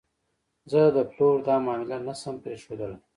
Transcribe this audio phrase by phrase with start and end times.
[0.71, 2.97] زه د پلور دا معامله نه شم پرېښودلی.